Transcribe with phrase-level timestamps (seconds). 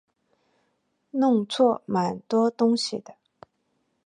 [1.11, 3.13] 弄错蛮多东西的